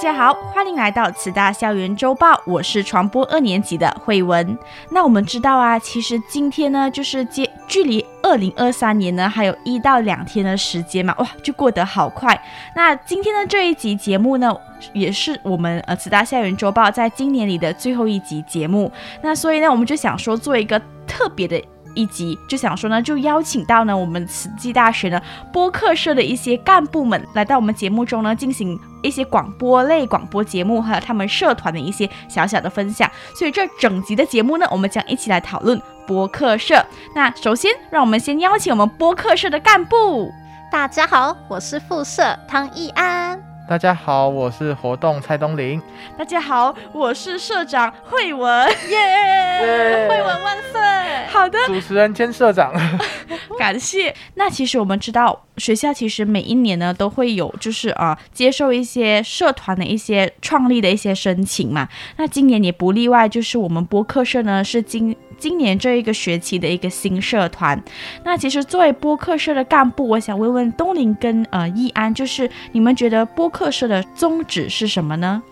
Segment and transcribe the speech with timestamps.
[0.00, 4.58] 大家好，欢迎来到慈大校园周报，我是传播二年级的慧文。
[4.88, 12.42] 那我们知道啊，其实今天呢，就是接距离二零二三年呢，还有一到两天的时间嘛，哇，就过得好快。
[12.74, 14.50] 那今天的这一集节目呢，
[14.94, 18.90] 也是我们呃慈大校园周报在今年里的最后一集节目。
[19.20, 21.62] 那所以呢，我们就想说做一个特别的。
[21.94, 25.20] 一集就想说呢，就邀请到呢我们慈济大学呢
[25.52, 33.10] 播客社的一些干部们来到我们节目中呢，进行一些广播类广播节目，还有他们社团的一些小小的分享。
[33.34, 36.84] 所以这整集的节目呢，我们将一起来讨论播客社。
[37.14, 40.32] 那首先，让我们先邀请我们播客社的干部。
[40.72, 43.29] 大家好，我是副社汤义安。
[43.70, 45.80] 大家好，我是活动蔡东林。
[46.18, 50.80] 大家好，我是社长慧文， 耶，慧文万岁！
[51.28, 52.74] 好的，主持人兼社长，
[53.60, 54.12] 感谢。
[54.34, 61.88] 那其实我们知道，学校其实每一年呢都会有，就是、呃，接受一些社团的一些创立的一些申请嘛。
[62.16, 65.14] 那今年也不例外，就是我们播客社呢是今。
[65.38, 67.82] 今年这一个学期的一个新社团，
[68.24, 75.42] 那其实作为播客社的干部，我想问问东林跟呃易安，就是你们觉得播客社的宗旨是什么呢？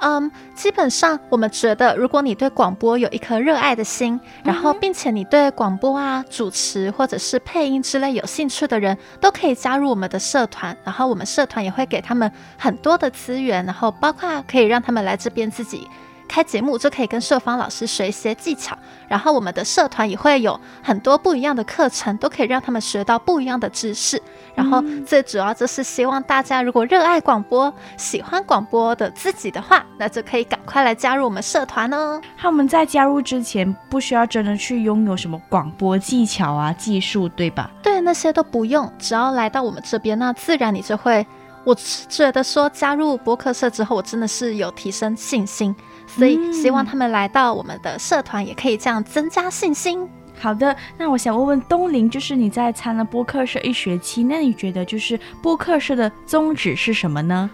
[0.00, 10.76] 嗯，基本上我们觉得，如果你对广播有一颗热爱的心，然后并且你对广播啊、主持或者是配音之类有兴趣的人，都可以加入我们的社团。
[10.84, 15.88] 然后我们社团也会给他们很多的资源，然后包括可以让他们来这边自己。
[16.28, 18.76] 开节目就可以跟社方老师学一些技巧，
[19.08, 24.22] 然后我们的社团也会有很多不一样的课程，都可以让他们学到不一样的知识。
[24.54, 32.20] 然后最主要就是希望大家如果热爱广播、喜欢广播的自己的话，那就可以赶快来加入我们社团哦。
[32.36, 37.70] 他们在加入之前不需要真的去拥有什么广播技巧啊、技术，对吧？
[37.82, 41.26] 对，那些都不用，只要来到我们这边，那自然你就会。
[41.64, 41.76] 我
[42.08, 45.74] 觉得说加入播客社之后，我真的是有提升信心。
[46.08, 50.00] 所以希望他们来到我们的社团，也可以这样增加信心。
[50.02, 50.08] 嗯。
[50.40, 57.50] 好的，那我想问问东林，就是你在参了播客社一学期，那你觉得就是播客社的宗旨是什么呢？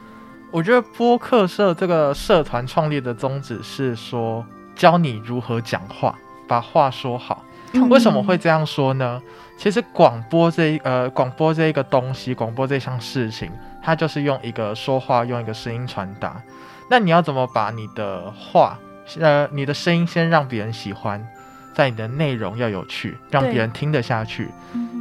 [0.51, 4.45] 我觉得播客社这个社团创立的宗旨是说，
[4.77, 6.15] 教你如何讲话，
[6.47, 7.43] 把话说好。
[7.73, 7.89] 嗯。
[7.89, 9.21] 为什么会这样说呢？
[9.57, 13.51] 其实广播这一呃广播这一个东西，广播这项事情，
[13.83, 16.43] 它就是用一个说话，用一个声音传达。
[16.89, 18.79] 那你要怎么把你的话，
[19.19, 21.27] 呃，你的声音先让别人喜欢，
[21.75, 24.49] 在你的内容要有趣，让别人听得下去，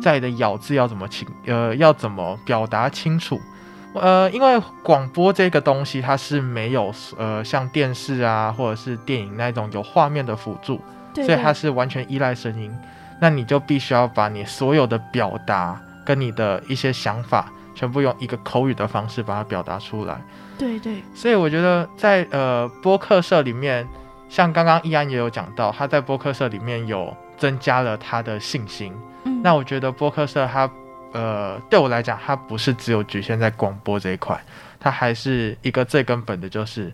[0.01, 3.39] 在你的咬字要怎么清，呃，要怎么表达清楚，
[3.93, 10.81] 呃，因为广播这个东西它是没有呃像电视啊或者是电影那种有画面的辅助，
[11.15, 12.73] 所以它是完全依赖声音，
[13.19, 20.21] 那你就必须要把你所有的表达跟你的一些想法，全部用一个口语的方式把它表达出来。
[20.57, 23.87] 对对，所以我觉得在呃播客社里面，
[24.29, 28.93] 像刚刚易安也有讲到，他在播客社里面有增加了他的信心。
[29.23, 30.69] 嗯，那我觉得播客社它
[31.11, 34.39] 呃对我来讲，它不是只有局限在广播这一块，
[34.79, 36.91] 它还是一个最根本的就是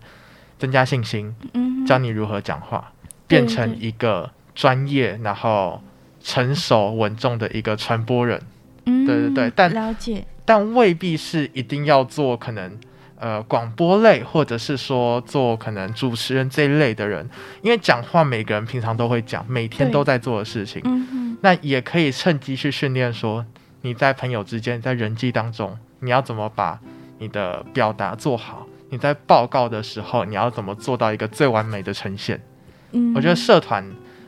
[0.58, 2.90] 增加信心，嗯，教你如何讲话，
[3.26, 5.82] 变成一个专业然后
[6.22, 8.40] 成熟稳重的一个传播人。
[8.86, 12.78] 嗯，对对对，但了解，但未必是一定要做可能。
[13.22, 17.28] 呃，广播类或者是说做可能主持人这一类的人，
[17.60, 23.44] 因为讲话每个人平常都会讲，每天都在做的事情，嗯，那也可以趁机去训练说
[23.82, 26.80] 你在朋友之间，在人际当中，你要怎么把
[27.18, 28.66] 你的表达做好？
[28.88, 32.40] 你在报告的时候，你要怎么做到一个最完美的呈现？
[32.92, 33.84] 嗯，我觉得社团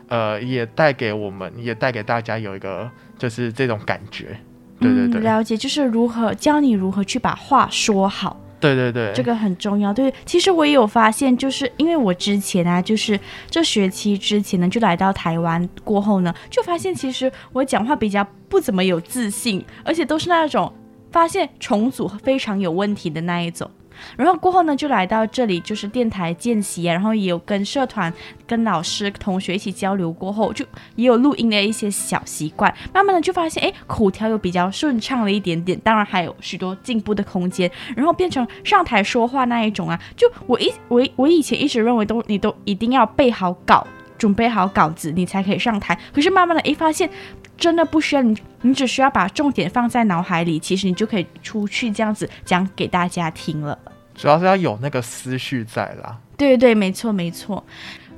[0.09, 4.39] 呃也带给我们，也带给大家有一个就是这种感觉，
[4.81, 8.39] 对对对，嗯，了解，就是如何教你如何去把话说好。
[8.61, 9.93] 对对对，这个很重要。
[9.93, 13.19] 对，其实我也有发现，就是因为我之前啊，就是
[13.51, 20.73] 这学期之前呢，就来到台湾过后呢，就发现其实我讲话比较不怎么有自信，而且都是那种
[21.11, 23.69] 发现重组非常有问题的那一种。
[24.17, 28.13] 然后过后呢，就来到这里，就是电台见习，然后也有跟社团、
[28.47, 30.65] 跟老师、同学一起交流过后，就
[30.97, 43.87] 也有录音的一些小习惯，慢慢的就发现，哎，口条有比较顺畅了一点点，当然还有许多进步的空间，然后变成上台说话那一种啊，就我一我我以前一直认为都你都一定要背好稿，
[44.23, 47.11] 准备好稿子，你才可以上台，可是慢慢的，一发现。
[47.59, 53.79] 真的不需要你，你只需要把重点放在脑海里，其实你就可以出去这样子讲给大家听了。
[54.15, 56.19] 主要是要有那个思绪在啦。
[56.37, 57.65] 对对对，没错没错。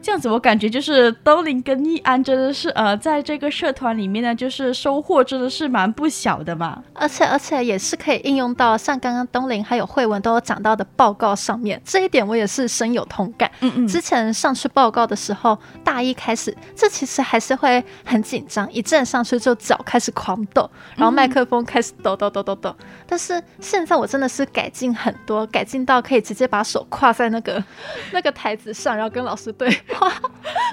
[0.05, 6.85] 这样子，我感觉就是东林跟易安真的是呃，在这个社团里面呢，就是收获真的是蛮不小的嘛。
[6.93, 13.51] 而且而且也是可以应用到像刚刚东林还有慧文都有讲到的报告上面，这一点我也是深有同感。
[13.61, 22.77] 嗯嗯，之前上去报告的时候，大一开始，这其实还是会很紧张，一站上去就脚开始狂抖，然后麦克风开始抖抖抖抖抖。
[23.07, 27.65] 但是现在我真的是改进很多，改进到可以直接把手跨在那个
[28.13, 29.75] 那个台子上，然后跟老师对。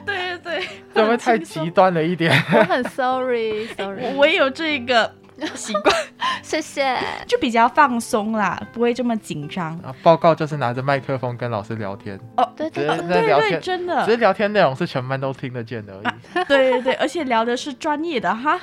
[0.06, 0.60] 对 对对，
[0.94, 2.32] 会不会太极端了一点？
[2.54, 5.12] 我很 sorry sorry，我，我也有这个
[5.56, 5.96] 习惯，
[6.44, 6.98] 谢谢，
[7.28, 9.78] 就比较放松啦，不会这么紧张。
[9.80, 16.46] 啊，报告就是拿着麦克风跟老师聊天哦，对对对，对对，真的，只是聊天内容是全班都听得见的而已。
[16.48, 18.60] 对对对，而且聊的是专业的哈，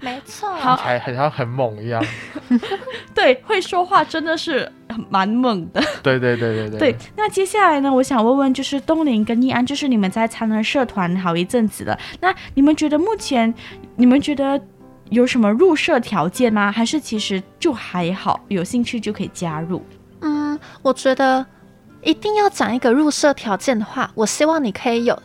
[0.00, 2.04] 没错，好，还很像很猛一样。
[3.14, 4.70] 对，会说话真的是。
[5.10, 6.78] 蛮猛的，对对对对对。
[6.78, 13.52] 对，那接下来呢，我想问问，就是东林跟易安，就是你们在参加社团好一阵子了，那你们觉得目前
[13.94, 14.60] 你们觉得
[15.10, 16.70] 有什么入社条件吗？
[16.70, 19.84] 还是其实就还好，有兴趣就可以加入？
[20.20, 21.44] 嗯，我觉得
[22.02, 25.20] 一定要讲一个入社条件的话，我希望你可以有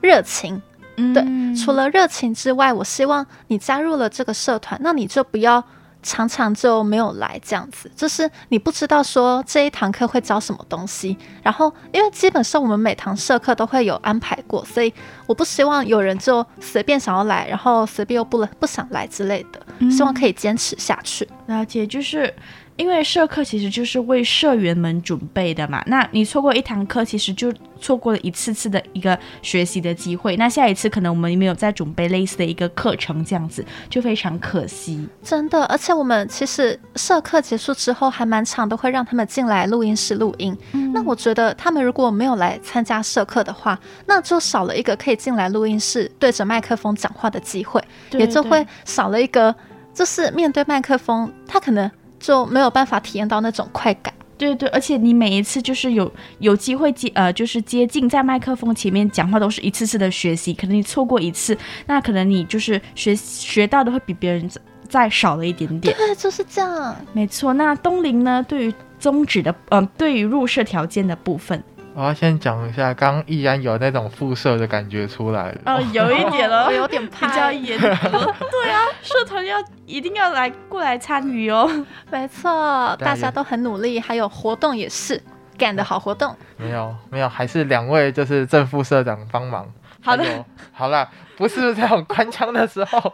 [0.00, 0.60] 热情。
[0.96, 1.24] 嗯，对，
[1.56, 5.62] 除了热情之外，我希望你加入了这个社团，那你就不要。
[6.02, 11.16] 常常就没有来这样子，就是你不知道说这一堂课会教什么东西。
[11.42, 14.92] 然后，因为基本上我们每堂社课都会有安排过，所以
[15.26, 19.90] 我不希望有人就随便想要来，然后随便又不不想来之类的。
[19.90, 21.28] 希望可以坚持下去。
[21.46, 22.34] 嗯，了解，就是。
[22.82, 30.36] 因为社课其实就是为社员们准备的嘛，那你错过一堂课，其实就错过了一次次的一个学习的机会。
[30.36, 35.06] 那下一次可能我们没有再准备类似的一个课程，这样子就非常可惜。
[35.22, 40.58] 真的，而且我们其实社课结束之后还蛮长都会让他们进来录音室录音。
[40.72, 40.92] 嗯。
[40.92, 47.80] 那我觉得他们如果没有来参加社课的话，那就少了一个可以进来录音室对着麦克风讲话的机会，
[48.10, 49.54] 对对，也就会少了一个
[49.94, 51.88] 就是面对麦克风，他可能。
[52.22, 64.48] 就没有办法体验到那种快感，对对，而且你每一次就是有有机会接呃，就是接近在麦克风前面讲话，都是一次次的学习，可能你错过一次，那可能你就是学学到的会比别人
[64.88, 65.94] 再少了一点点。
[65.96, 67.52] 对，就是这样，没错。
[67.54, 68.44] 那东林呢？
[68.48, 71.60] 对于宗旨的，嗯、呃，对于入社条件的部分。
[71.94, 75.60] 我要先讲一下，刚依然有那种副社的感觉出来了。
[75.66, 77.88] 哦， 有一点了，我有点怕，比较严格。
[78.50, 81.70] 对啊，社团要一定要来过来参与哦。
[82.10, 85.22] 没错，大家都很努力，还有活动也是
[85.58, 86.34] 干的好活动。
[86.56, 89.66] 没有没有，还是两位就是正副社长帮忙。
[90.02, 90.24] 好的，
[90.72, 93.12] 好了，不是这种官腔的时候。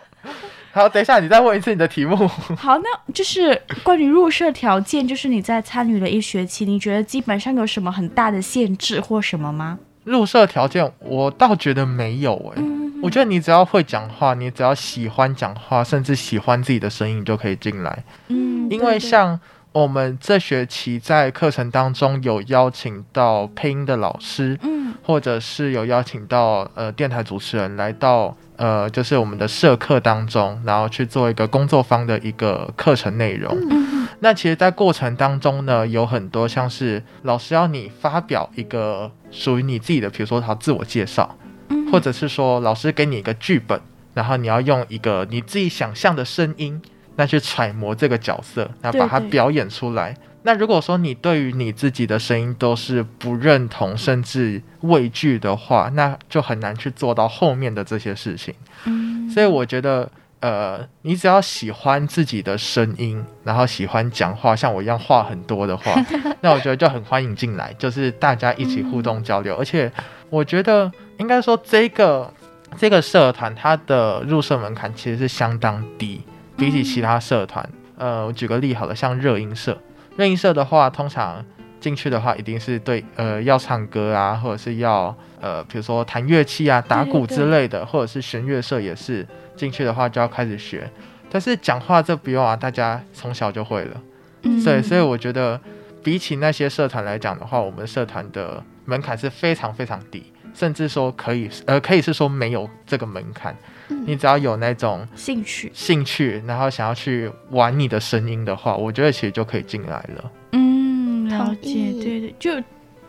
[0.78, 2.14] 好，等一下，你再问一次你的题目。
[2.56, 9.76] 好，那就是关于入社条件，就是你在参与了一学期，你觉得基本上有什么很大的限制或什么吗？
[10.04, 13.00] 入社条件，我倒觉得没有诶、欸嗯。
[13.02, 18.04] 我觉得你只要会讲话，你只要喜欢讲话，甚至喜欢自己的声音，就可以进来。
[18.28, 19.40] 嗯，因为像
[19.72, 28.36] 我们这学期在课程当中有邀请到配音的老师，嗯，或者是有邀请到呃电台主持人来到。
[28.58, 33.56] 呃，就是我们的社课当中，然后去做一个工作坊的一个课程内容。
[33.70, 34.06] 嗯。
[34.20, 41.36] 那其实，在过程当中呢，有很多像是老师要你发表一个属于你自己的，比如说他自我介绍，
[41.68, 43.80] 嗯，或者是说老师给你一个剧本，
[44.12, 46.82] 然后你要用一个你自己想象的声音，
[47.14, 50.12] 那去揣摩这个角色，然后把它表演出来。
[50.12, 50.27] 对对。
[50.48, 58.54] 那如果说你对于你自己的声音都是不认同甚至畏惧的话，那就很难去做到后面的这些事情。
[58.86, 65.92] 嗯，所以我觉得，呃，你只要喜欢自己的声音，然后喜欢讲话，像我一样话很多的话，
[66.40, 69.54] 那我觉得就很欢迎进来，就是大家一起互动交流。
[69.54, 69.92] 而且
[70.30, 72.32] 我觉得，应该说这个
[72.78, 76.22] 这个社团它的入社门槛其实是相当低，
[76.56, 77.68] 比起其他社团。
[77.98, 79.76] 呃，我举个例好了，像热音社。
[80.18, 81.42] 热音社的话，通常
[81.80, 90.90] 进去的话，一定是对呃要唱歌啊，或者是要呃比如说弹乐器啊、打鼓之类的，或者是弦乐社也是进去的话就要开始学。
[91.30, 94.00] 但是讲话这不用啊，大家从小就会了。
[94.42, 95.58] 嗯，所以所以我觉得。
[96.00, 103.54] 比起那些社团来讲的话，我们社团的门槛是非常非常低，甚至说可以呃可以是说没有这个门槛。
[103.88, 110.30] 嗯、你只要有那种兴趣兴趣，然后想要去玩你的声音的话，我觉得其实就可以进来了。
[110.52, 112.50] 嗯，了解，对对，就。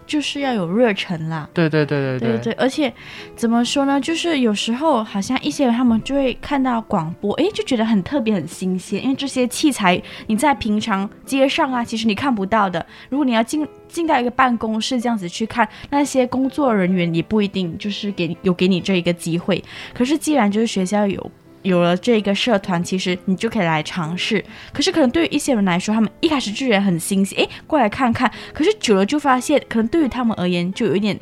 [0.10, 2.92] 就是要有热忱啦，对对对对对对对，而且
[3.36, 4.02] 怎么说呢？
[4.02, 12.84] 就是有时候好像一些人他们就会看到广播，诶，就觉得很特别、很新鲜，因为这些器材你在平常街上啊，其实你看不到的。
[13.10, 19.64] 如果你要进进到一个办公室这样子去看，那些工作人员也不一定就是给有给你这一个机会。
[19.94, 21.32] 可是既然就是学校有。
[21.62, 24.44] 有了这个社团，其实你就可以来尝试。
[24.72, 28.32] 可是可能对于一些人来说，他们一开始就觉得很新鲜，诶，过来看看。
[28.54, 31.20] 可是久了就发现，可能对于他们而言，就有一点，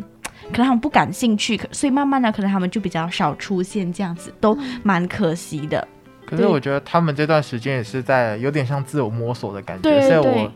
[0.52, 1.60] 可能他们不感兴趣。
[1.72, 5.88] 所以慢慢的，可能他们就比较少出现，这样子都蛮可惜的。
[6.26, 10.52] 可是我觉得他们这段时间也是在有点像自我摸索的感觉，对对对，所以我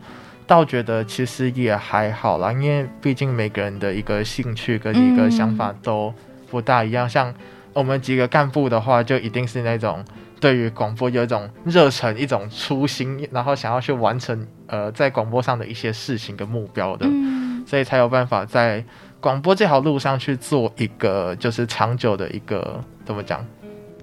[0.46, 6.14] 倒觉得其实也还好啦，因为毕竟每个人的一个兴趣跟一个想法都
[6.48, 7.34] 不大一样，嗯、像。
[7.72, 10.04] 我们几个干部的话，就一定是那种
[10.40, 18.84] 对于广播有一种热忱、一种初心，然后想要去完成呃在广播上的一些事情跟目标的，嗯、所以才有办法在
[19.20, 23.42] 广播这条路上去做一个就是长久的一个怎么讲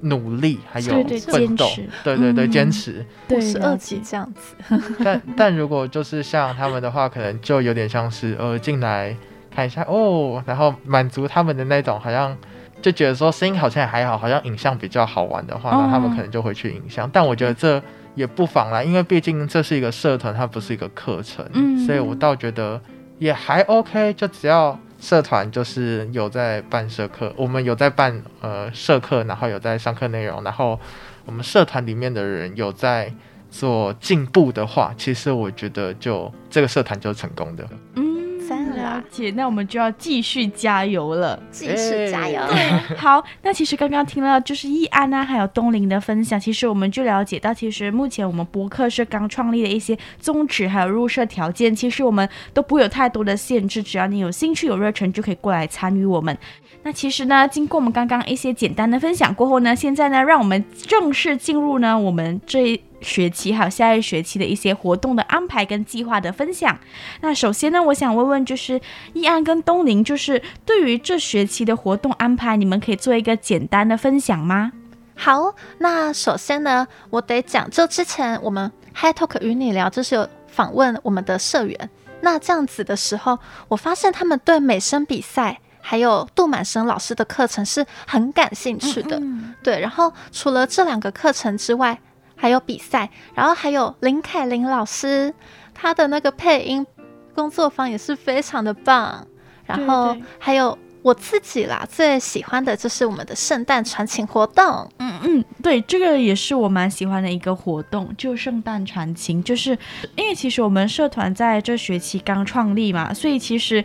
[0.02, 1.70] 努力，还有奋斗，
[2.04, 4.56] 对对对，坚持，对十二级这样子。
[5.04, 9.16] 但但如果就是像他们的话，可能就有点像是呃进来
[9.54, 12.36] 看一下哦，然后满足他们的那种好像。
[12.82, 17.10] 就觉得说声音好像还好，好像影像比较好玩的话，那他们可能就会去影像。
[17.12, 17.82] 但我觉得这
[18.16, 22.80] 也不妨啦，因为毕竟这是一个社团，它不是一个课程，嗯，所以我倒觉得
[23.18, 24.14] 也还 OK。
[24.14, 30.80] 就只要社团就是有在办社课，我们有在办呃社课，然后有在上课内容，然后
[31.26, 33.14] 我们社团里面的人有在
[33.50, 37.68] 做进步的话，其实我觉得就这个社团就是成功的。
[37.96, 38.19] 嗯。
[38.56, 42.42] 了解，那我们就要继续加油了，继续加油。
[42.48, 56.38] 对， 好，那其实刚刚听了就是易安啊，还有东林的分享，其实我们就了解到，其实目前我们博客是刚创立的一些宗旨，还有入社条件，其实我们都不会有太多的限制，只要你有兴趣、有热忱，就可以过来参与我们。
[56.84, 66.78] 那其实呢，经过我们刚刚一些简单的分享过后呢，现在呢，让我们正式进入呢我们这一学期还有下一学期的一些活动的安排跟计划的分享。
[67.22, 68.80] 那首先呢，我想问问就是
[69.14, 74.72] 易安跟东宁，就是对于这学期的活动安排，你们可以做一个简单的分享吗？
[75.16, 81.90] 好，那首先呢，我得讲，就之前我们 Hi Talk 与你聊，就是有访问我们的社员，
[82.22, 85.60] 那这样子的时候，我发现他们对美声比赛。
[85.82, 89.80] 还有杜满生老师的课程是很感兴趣的，嗯嗯对。
[89.80, 91.98] 然后除了这两个课程之外，
[92.40, 95.34] 还有比赛，然后还有林凯琳老师
[95.74, 96.88] 他的那个配音
[97.36, 99.28] 工作坊也是非常的棒。
[99.66, 100.76] 然后还有。
[101.02, 104.90] 我自己啦，最喜欢的就是我们的圣诞传情活动。
[105.00, 109.42] 嗯嗯，对，这个也是我蛮喜欢的一个活动，就圣诞传情。
[109.44, 109.72] 就是
[110.16, 113.84] 因为其实我们社团在这学期刚创立嘛，所以其实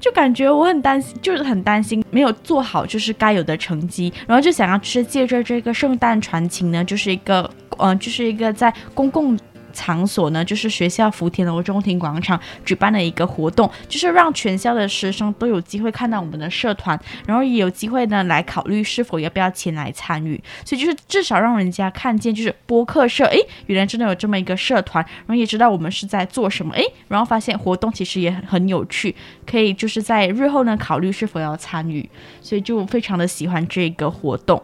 [0.00, 9.38] 就感觉我很担心，就是很担心没有做好就是该有的成绩，然后就想要是借着这个圣诞传情呢，就是一个嗯、就是一个在公共。
[9.74, 20.42] 场所呢，就是学校福田楼中庭广场举办的一个活动，就是让全校的师生都有机会看到我们的社团，然后也有机会呢来考虑是否要不要前来参与。
[20.64, 29.14] 所以就是至少让人家看见，就是播客社，诶，原来真的有这么一个社团，然后也知道我们是在做什么，诶，然后发现活动其实也很很有趣，
[29.44, 32.08] 可以就是在日后呢考虑是否要参与，
[32.40, 34.62] 所以就非常的喜欢这个活动。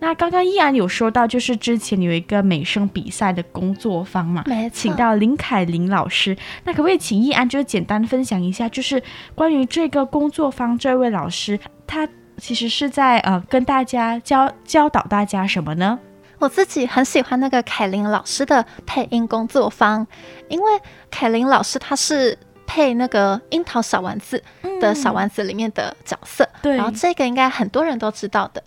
[0.00, 6.36] 那刚刚易安有说到，就是之前有一个美声比赛的工作坊嘛，没错，请到林凯琳老师。
[6.64, 9.02] 那可不可以请易安就是简单分享一下，就是
[9.34, 12.08] 关于这个工作坊，这位老师他
[12.38, 15.98] 其实是在呃跟大家教教导大家什么呢？
[16.38, 20.04] 我自己很喜欢那个凯琳老师的配音工作坊，
[20.48, 20.72] 因为
[21.08, 22.36] 凯琳老师他是
[22.66, 24.42] 配那个樱桃小丸子
[24.80, 28.60] 的小丸子里面的角色，嗯、对，然后这个应该很多人都知道的。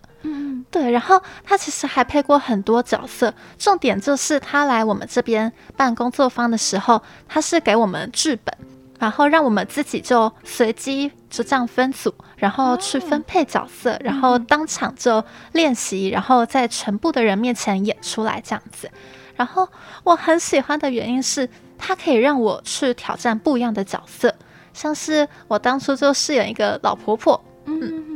[0.66, 8.54] 嗯，对，然后他其实还配过很多角色，重点就是他来我们这边办工作坊的时候，他是给我们剧本，
[8.98, 18.90] 然后让我们自己就随机就这样分组，然后去分配角色，哦、然后当场就练习，然后在全部的人面前演出来这样子。
[19.36, 19.68] 然后
[20.02, 24.34] 我很喜欢的原因是，他可以让我去挑战不一样的角色，
[24.72, 27.78] 像是我当初就饰演一个老婆婆，嗯。
[27.82, 28.15] 嗯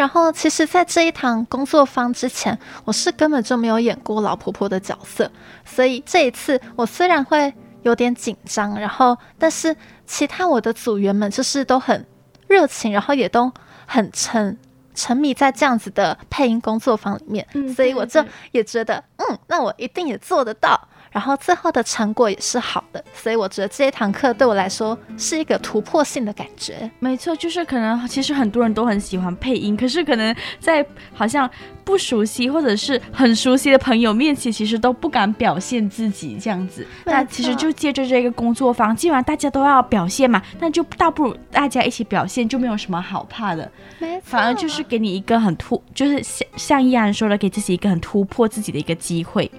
[0.00, 5.30] 然后，其实，在这一堂工作坊之前，我是根本就没有演过老婆婆的角色，
[5.62, 7.52] 所以这一次，我虽然会
[7.82, 9.76] 有点紧张，然后但是
[10.06, 12.06] 其他我的组员们就是都很
[12.48, 13.52] 热情，然后也都
[13.84, 14.56] 很沉
[14.94, 20.80] 沉迷在这样子的配音工作坊里面，嗯、所以我就也觉得，嗯，那我一定也做得到。
[21.10, 26.90] 然后最后的成果也是好的，所以我觉得这一堂课对我来说是一个突破性的感觉。
[26.98, 31.50] 没错，就是可能其实很多人都很喜欢配音，可是可能在好像
[31.84, 36.86] 不熟悉或者是很熟悉的朋友面前，其实都不敢表现自己这样子。
[37.04, 43.70] 那其实就借着这个工作坊，既然大家都要表现嘛，那就倒不如大家一起表现，就没有什么好怕的。
[43.98, 49.50] 没错，反而就是给你一个很突，就是像像依安说的，给自己一个很突破自己的一个机会。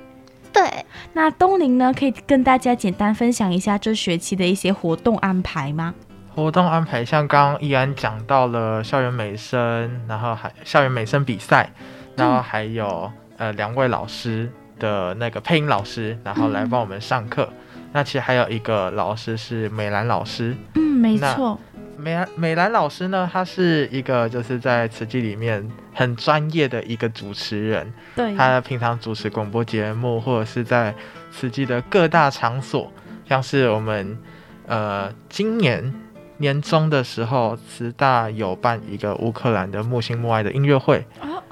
[0.71, 5.93] 对，那东林呢，可以跟大家简单分享一下这学期的一些活动安排吗？
[6.33, 11.69] 活动安排像刚刚易安讲到了校园美声，然后还校园美声比赛，
[12.15, 14.49] 然后还有、嗯、呃两位老师
[14.79, 17.49] 的那个配音老师，然后来帮我们上课。
[17.75, 21.59] 嗯、那其实还有一个老师是美兰老师，嗯，没错。
[22.01, 27.93] 美兰美兰老师呢，他是一个就是在慈济里面很专业的一个主持人。
[28.15, 30.93] 对，他平常主持广播节目，或者是在
[31.31, 32.91] 慈济的各大场所，
[33.29, 34.17] 像是我们
[34.65, 35.93] 呃今年
[36.37, 41.05] 年中的时候，慈大有办一个乌克兰的木星木爱的音乐会。
[41.21, 41.43] 哦、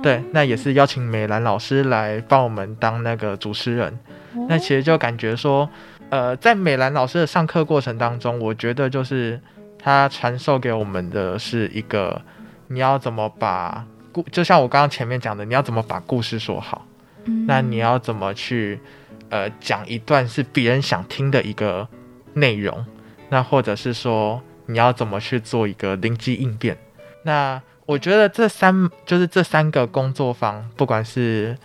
[0.00, 3.92] 对，那也是邀请美兰老师来帮我们当那个主持人。
[4.34, 5.68] 哦、那其实就感觉说，
[6.10, 9.40] 呃，在美兰老师的上课过程当中，我觉得就是。
[9.86, 12.20] 他传授给我们的是一个，
[12.66, 16.84] 你要怎么把故，就像我刚刚前面讲的，你要怎么把故事说好，
[17.26, 18.80] 嗯、那你要怎么去，
[19.28, 21.86] 呃，讲一段是别人想听的一个
[22.32, 22.84] 内容，
[23.28, 26.76] 那或者是说你要怎么去做一个灵机应变，
[27.22, 31.56] 那我觉得这三就是这三个工作坊，不管是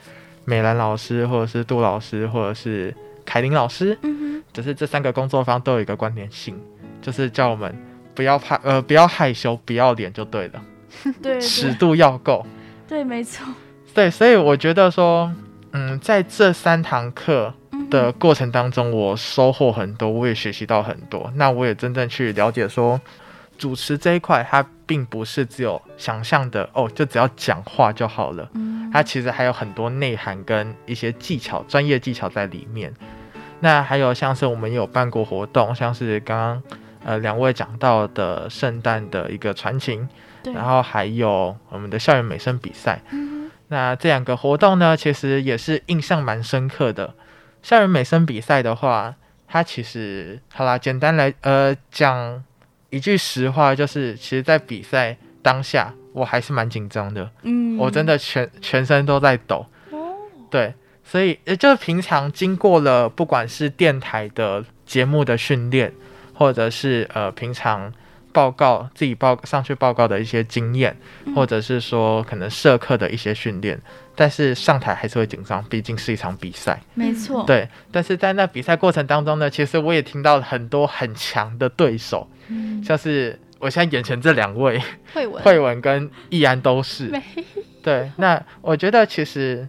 [0.46, 6.56] 美兰老师，或者是杜老师，或者是凯琳老师，嗯哼，只是这三个工作坊都有一个关联性，
[7.02, 7.76] 就是叫我们。
[8.14, 10.62] 不要怕，呃，不要害羞，不要脸就对了。
[11.22, 12.46] 对，对，尺度要够。
[12.88, 13.46] 对，没错。
[13.94, 15.32] 对，所以我觉得说，
[15.72, 17.54] 嗯，在这三堂课
[17.90, 21.32] 的过程当中，我收获很多，我也学习到很多。
[21.36, 23.00] 那我也真正去了解说，
[23.58, 28.50] 主持这一块，它并不是只有想象的哦，就只要讲话就好了。
[28.54, 28.90] 嗯。
[28.94, 32.94] 它其实还有很多内涵跟一些技巧、专业技巧在里面。
[33.62, 36.64] 那还有像是我们有办过活动，像是刚刚。
[37.04, 40.08] 呃，两位讲到的圣诞的一个传情，
[40.44, 40.54] 对。
[40.54, 47.14] 然后还有我们的校园美声比赛，嗯、那这两个活动呢，其实也是印象蛮深刻的。
[47.64, 49.16] 校园美声比赛的话，
[49.48, 52.44] 它其实好啦，简单来呃讲
[52.92, 60.14] 一句实话，就是其实，在比赛当下，我还是蛮紧张的，嗯，我真的全全身都在抖，哦，
[60.50, 65.92] 对，所以也就是平常经过了不管是电台的节目的训练。
[66.34, 67.92] 或者是呃平常
[68.32, 73.80] 报告自己报上去报告的一些经验，嗯、或者是说可能社课的一些训练，
[74.16, 76.80] 但是上台还是会紧张，毕竟是一场比赛。
[76.94, 77.44] 没错。
[77.46, 84.82] 对，但是在那比赛过程当中呢，其实我也听到了很多很强的对手，嗯、像是我现在眼前这两位，
[85.14, 87.12] 慧文、慧文跟易安都是。
[87.84, 89.68] 对，那我觉得其实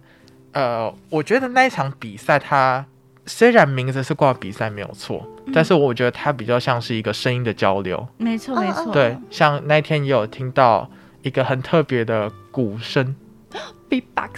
[0.53, 2.85] 呃，我觉得那一场比赛它。
[3.25, 8.07] 虽然名字是挂比赛没有错，嗯、但是我觉得它比较像是一个声音的交流。
[8.19, 8.93] 没错，没错。
[8.93, 10.89] 对，像那天也有听到
[11.23, 13.15] 一个很特别的鼓声，
[13.91, 14.31] Beatbox。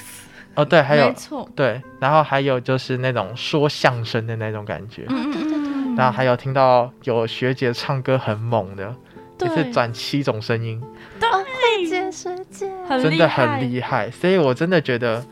[0.54, 5.04] 哦，对，还有，没错，对，然后还有就是那种说相声的那种感觉。
[5.08, 5.96] 嗯嗯嗯。
[5.96, 8.94] 然后还有听到有学姐唱歌很猛的，
[9.36, 10.80] 对就是转七种声音。
[11.18, 11.30] 对，
[12.10, 15.24] 学姐，真的很厉害，所以我真的觉得。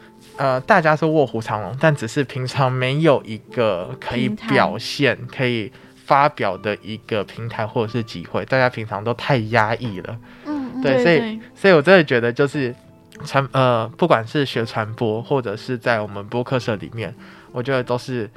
[0.42, 5.70] 呃，大家是卧虎藏龙，但只是平常没有一个可以表现、可以
[6.04, 10.18] 发表的一个平台或者是机会，大家平常都太压抑了。
[10.44, 12.74] 嗯，对，所以，所以我真的觉得就是
[13.24, 17.14] 传呃，不管是学传播，或者是在我们播客社里面，
[17.52, 18.28] 我觉得都是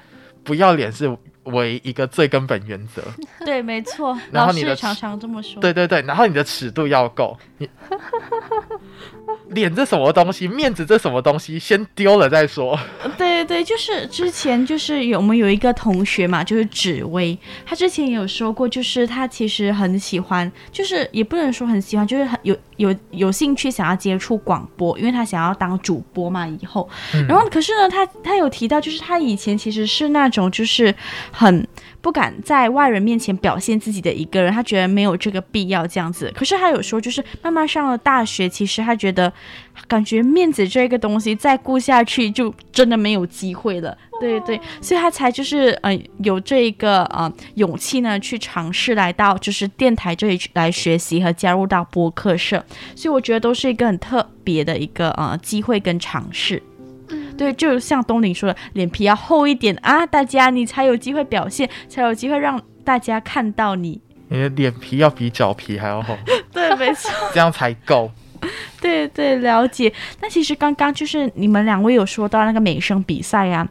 [0.44, 1.10] 不要脸是
[1.45, 3.01] 为一个最根本原则。
[3.45, 4.17] 对，没错。
[4.31, 5.62] 然后你的常常这么说。
[5.62, 7.38] 对对对，然后你的尺度要够。
[7.58, 7.69] 你
[9.49, 10.47] 脸这什么东西？
[10.47, 11.58] 面子这什么东西？
[11.58, 12.77] 先丢了再说。
[13.17, 26.88] 对对对，就是之前就是有我们有一个同学嘛，就是紫薇，他之前也有说过，就是他其实很喜欢，就是也不能说很喜欢，就是很有有有兴趣想要接触广播，因为他想要当主播嘛，以后。
[27.14, 30.94] 嗯、然后可是呢，他他有提到，就是他以前其实是那种就是
[31.32, 31.68] 很。
[32.02, 36.32] 不敢在外人面前表现自己的一个人，他觉得没有这个必要这样子。
[36.36, 39.34] 可是他有说，就是慢慢上了大学，其实他觉得
[39.88, 43.98] 感觉面子这个东西再顾下去就真的没有有机会了。
[44.20, 52.62] 对对，所以他才就是呃有这一个呃勇气呢，去尝试来到就是电台这里来学习和加入到播客社，
[52.94, 56.62] 所以我觉得都是一个很特别的一个呃机会跟尝试。
[57.38, 64.02] 对，就像东林说的，脸皮要厚一点啊，大家你才有机会表现，才有机会让大家看到你。
[64.28, 66.18] 你的脸皮要比脚皮还要厚。
[66.52, 68.12] 对，没错，这样才够。
[68.82, 69.91] 对对，了解。
[70.22, 73.70] 那其实刚刚就是你们两位有说到那个美声比赛呀、啊。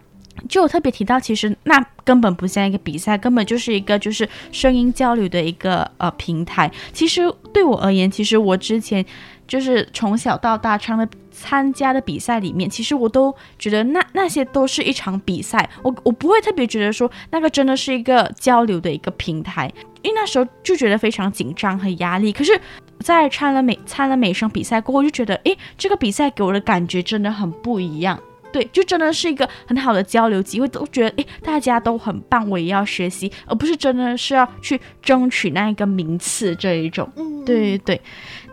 [0.49, 6.70] 就我特别提到，其实那根本不像一个比赛，根本就是一个就是声音交流的一个呃平台。
[6.92, 9.03] 其实对我而言，其实我之前
[9.47, 15.70] 就是从小到大唱的参加的比赛里面，其实我都觉得那那些都是一场比赛。
[15.83, 22.33] 我我不会特别觉得说那个真的是一个交流的一个平台，因为那时候就觉得非常紧张和压力。
[22.33, 22.61] 可是，
[23.05, 28.19] 在参了美参了美声比赛过后，就觉得诶，这个比赛给我的感觉真的很不一样。
[28.51, 37.11] 对，就真的是一个很好的交流机会，都觉得诶，大家都很棒，我也要学习，而不是真的是要去争取那一个名次这一种。
[37.17, 38.01] 嗯，对对。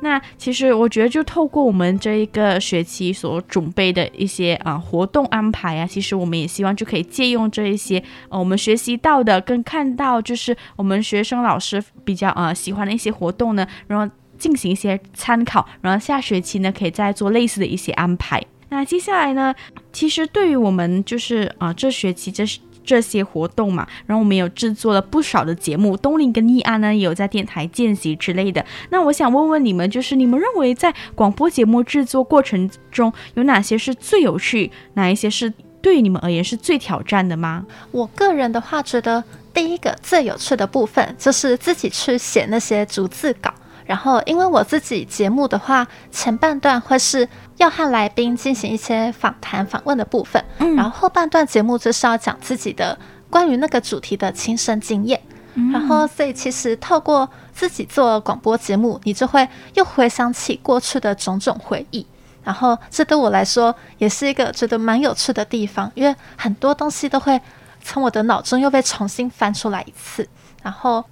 [0.01, 18.43] 那其实我觉得，就透过我们这一个学期所准备的一些啊活动安排啊，其实我们也希望就可以借用这一些呃我们学习到的，跟看到就是我们学生老师比较啊喜欢的一些活动呢，然后进行一些参考，然后下学期呢可以再做类似的一些安排。
[18.69, 19.53] 那接下来呢，
[19.93, 22.43] 其实对于我们就是啊、这学期这
[22.83, 28.65] 这些活动嘛，然后我们有制作了不少的节目，东林跟易安呢也有在电台见习之类的。
[28.89, 37.65] 那我想问问你们，就是你们认为在广播节目制作过程中有哪些是最有趣，哪一些是对于你们而言是最挑战的吗？
[37.91, 39.23] 我个人的话，觉得
[39.53, 43.53] 第一个最有趣的部分就是自己去写那些逐字稿。
[43.91, 47.27] 然后，因为我自己节目的话，前半段会是
[47.57, 52.97] 要和来宾进行一些访谈、访问的部分，嗯，然后后半段节目就是要讲自己的
[53.29, 55.19] 关于那个主题的亲身经验。
[55.55, 62.07] 嗯，然后，所以其实透过自己做广播节目，你就会又回想起过去的种种回忆。
[62.45, 67.37] 然后，这对我来说也是一个觉得蛮有趣的地方，因为很多东西都会
[67.83, 70.25] 从我的脑中又被重新翻出来一次。
[70.63, 71.03] 然后，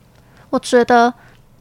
[0.49, 1.13] 我觉得。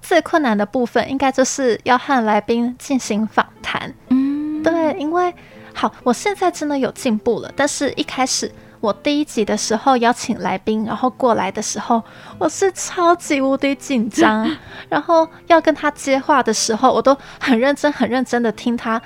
[0.08, 3.92] 最困难的部分应该就是要和来宾进行访谈。
[4.08, 5.34] 嗯，对，因为
[5.74, 7.52] 好，我现在真的有进步了。
[7.54, 12.02] 但是一开始我第一集的时候邀请来宾，然后过来的时候，
[12.38, 14.50] 我是超级无敌紧张。
[14.88, 18.98] 然后要跟他接话的时候，我都很认真、很认真的听他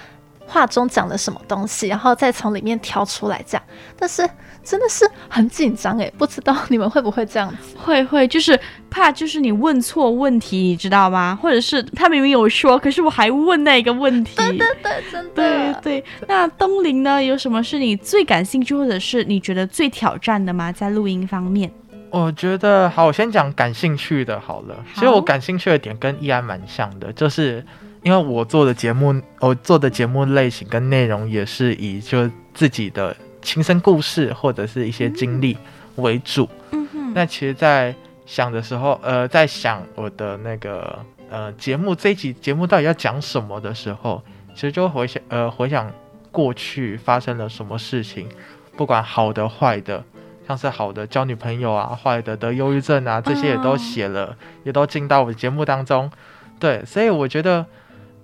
[0.46, 3.60] 话中讲了什么东西，然后再从里面挑出来讲。
[3.98, 4.24] 但是。
[4.62, 7.76] 真的是很紧张诶，不知道你们会不会这样子？
[7.76, 8.58] 会会，就是
[8.90, 11.38] 怕就是你问错问题，你知道吗？
[11.40, 14.36] 或者是他明明有说，可是我还问那个问题。
[14.36, 15.32] 对对对，真的。
[15.34, 16.04] 对对。
[16.28, 17.22] 那东林呢？
[17.22, 20.70] 有什么是你最感兴趣，或者是你觉得最挑战的吗？
[20.72, 21.70] 在录音方面？
[22.10, 24.74] 我觉得好，我先讲感兴趣的好了。
[24.74, 24.82] 好。
[24.94, 27.64] 其实我感兴趣的点跟依安蛮像的，就是
[28.02, 33.16] 因为我做的节目，我做的节目类型跟内容也是以就自己的。
[33.42, 35.58] 亲身故事或者是一些经历
[35.96, 36.48] 为主。
[36.70, 37.12] 嗯哼。
[37.12, 44.22] 那其实，在想的时候，呃，在想我的那个呃节目这一集节目到底要讲什么的时候，
[44.54, 45.92] 其实就回想呃回想
[46.30, 48.28] 过去发生了什么事情，
[48.76, 50.02] 不管好的坏的，
[50.48, 56.10] 像是好的交女朋友啊，坏的得忧郁症啊，这些也都写了，哦、也都进到我的节目当中。
[56.58, 57.66] 对，所以我觉得，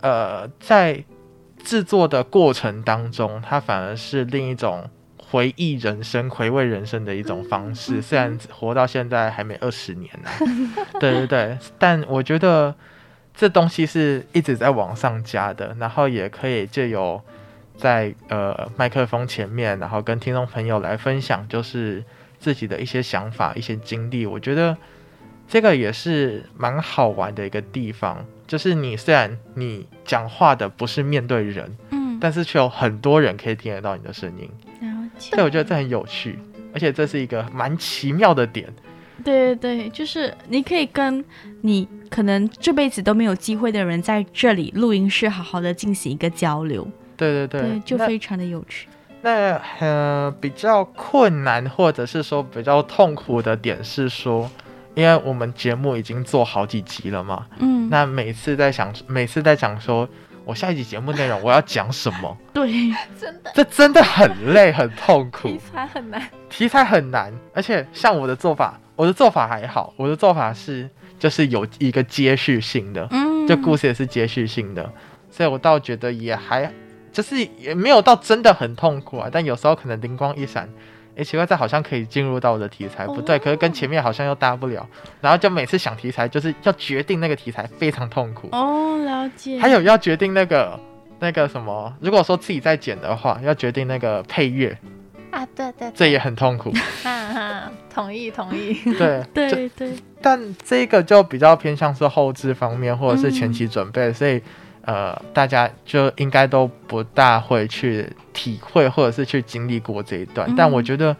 [0.00, 1.04] 呃，在
[1.62, 4.88] 制作的过程当中，它反而是另一种。
[5.30, 10.30] 回忆人生、回味人生的一种方式，虽然活到现在还没二十年呢，
[10.98, 12.74] 对对对，但我觉得
[13.34, 17.22] 这东西是一直在往上加的，然后也可以借由
[17.76, 22.02] 在呃麦克风前面，然后跟听众朋友来分享，就是
[22.38, 24.24] 自己的一些想法、一些经历。
[24.24, 24.76] 我觉得
[25.46, 34.50] 这个也是蛮好玩的一个地方，就是你虽然你讲话的不是面对人，嗯，但是却有很多人可以听得到你的声音。
[35.30, 36.38] 对，我觉得这很有趣，
[36.72, 38.72] 而且这是一个蛮奇妙的点。
[39.24, 41.24] 对对对，就是你可以跟
[41.62, 46.86] 你可能这辈子都没有机会的人在这里录音室好好的进行一个交流。
[47.16, 48.86] 对对对，对就非常的有趣。
[49.22, 54.48] 那，那呃比较困难或者是说比较痛苦的点是说，
[54.94, 60.08] 因为我们节目已经做好几集了嘛，嗯，那每次在想，每次在讲说。
[60.48, 62.34] 我下一集节目内容我要讲什么？
[62.54, 62.72] 对，
[63.20, 74.90] 真的，这真的很累，很痛苦，题材很难，题材很难，而且像我的做法，我的做法还好，我的做法是就是有一个接续性的，嗯，这故事也是接续性的，
[75.30, 76.72] 所以我倒觉得也还
[77.12, 80.66] 就是也没有到真的很痛苦啊，但有时候可能灵光一闪，
[81.18, 84.88] 哎，奇怪，这好像可以进入到我的题材，不对，可是跟前面好像又搭不了，
[85.20, 89.58] 然后就每次想题材，就是要决定那个题材非常痛苦哦，了解。
[89.58, 90.78] 还有要决定那个
[91.18, 94.78] 那个什么，如果说自己在剪的话，要决定那个配乐
[95.32, 96.70] 啊，对对，这也很痛苦。
[97.02, 98.74] 哈 哈，同意同意。
[98.96, 104.40] 对 对对，但这个就比较偏向是后置方面或者是前期准备，所以。
[104.88, 110.48] 呃，大家就应该都不大会去体会，或者是去经历过这一段。
[110.48, 111.14] 嗯、但我觉得，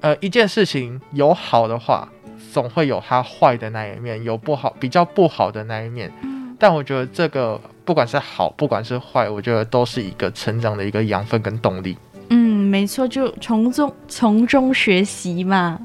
[0.00, 2.08] 呃，一件事情有好的话，
[2.52, 6.08] 总会有它坏的那一面，有不好比较不好的那一面。
[6.22, 11.98] 嗯、但我觉得这个不管是好，不管是坏，我觉得都是一个成长的一个养分跟动力。
[12.28, 12.38] 嗯，
[12.70, 15.80] 没错，就从中从中学习嘛。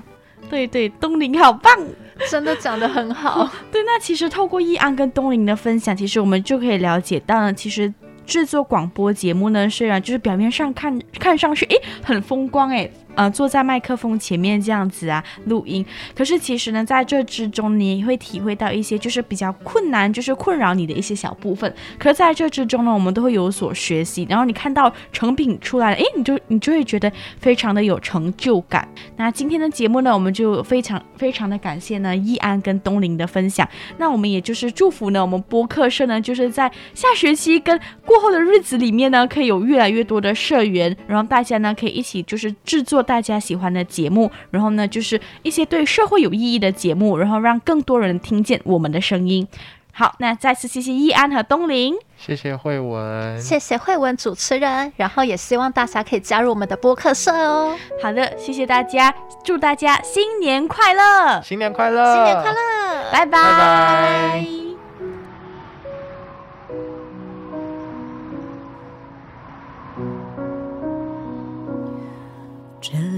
[0.47, 1.75] 对对，东林好棒。
[2.32, 3.84] 真的讲得很好， 对。
[3.84, 7.93] 那其实透过易安跟东林的分享，其实我们就可以了解到呢，其实
[8.25, 12.89] 制作广播节目呢，虽然就是表面上看看上去，哎，很风光，哎。
[13.15, 15.86] 呃，坐在麦克风前面这样子啊，录音。
[16.15, 21.73] 可是其实呢，在这之中，你也会体会到一些就是比较困难，就是困扰你的一些小部分。
[21.97, 24.28] 可是在这之中呢，我们都会有所学习。
[24.30, 28.88] 然后你看到成品出来了，诶，你就你就会觉得非常的有成就感。
[29.15, 33.67] 那今天的节目呢，我们就非常非常的感谢呢，易安跟东林的分享。
[33.97, 43.04] 那我们也就是祝福呢，我们播客社呢，就是在下学期跟过后的日子里面呢，可以有越来越多的社员，然后大家呢可以一起就是制作。
[43.05, 49.47] 大家喜欢的节目，然后呢，就是一些对社会有意义的节目，然后让更多人听见我们的声音。
[49.93, 57.77] 好，那再次谢谢易安和东林，谢谢慧文，谢谢慧文主持人，然后也希望大家可以加入我们的播客社哦。
[58.03, 59.15] 好的，谢谢大家，
[59.45, 63.31] 祝大家新年快乐，新年快乐，新年快乐，拜拜。
[63.31, 64.64] 拜拜。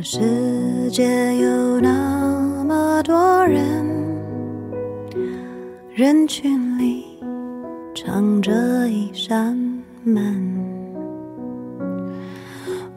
[0.04, 3.86] 世界有那么多人，
[5.94, 7.04] 人群里
[7.96, 9.58] 藏着一扇
[10.04, 10.24] 门。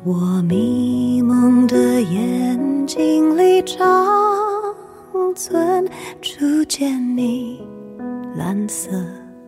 [0.04, 3.84] 我迷蒙的眼睛里长
[5.34, 5.88] 存
[6.20, 7.60] 初见你
[8.36, 8.90] 蓝色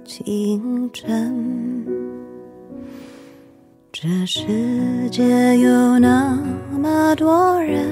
[0.04, 1.91] 清晨。
[4.02, 4.42] 这世
[5.12, 6.36] 界有那
[6.76, 7.86] 么多人，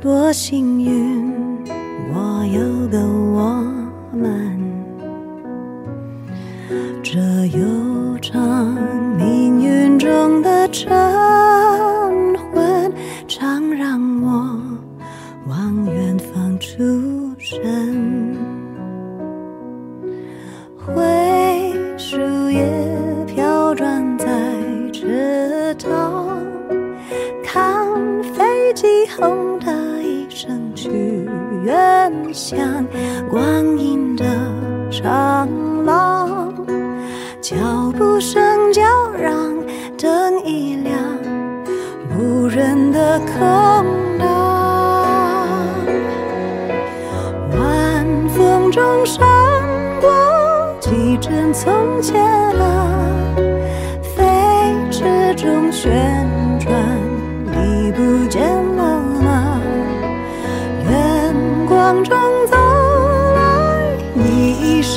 [0.00, 1.32] 多幸运，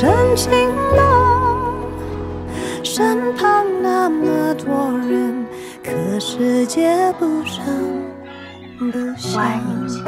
[0.00, 0.48] 你一身晴
[0.96, 1.76] 朗。
[2.82, 5.44] 身旁那么多人，
[5.84, 7.62] 可世界不声
[8.78, 9.34] 不响。
[9.34, 10.02] 我爱你，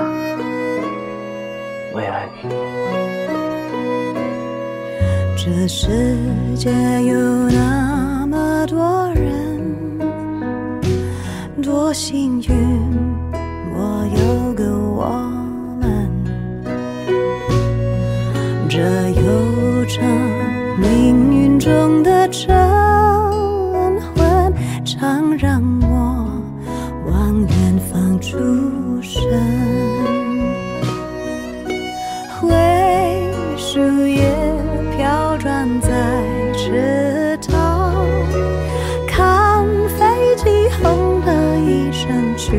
[1.92, 2.48] 我也爱你。
[5.36, 5.86] 这世
[6.56, 6.70] 界
[7.02, 7.14] 有
[7.50, 9.60] 那么多人。
[11.62, 12.71] 多幸运，
[42.44, 42.56] 去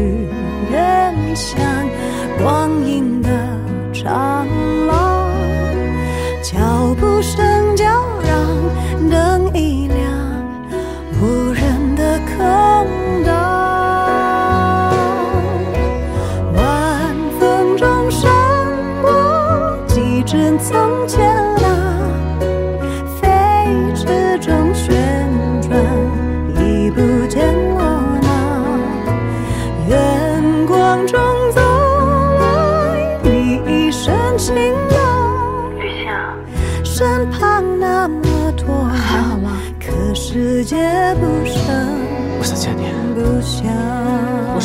[0.72, 1.73] 远乡，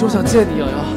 [0.09, 0.88] 我想见你，瑶瑶。